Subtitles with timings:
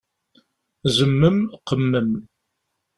[0.95, 2.09] Zemmem, qemmem!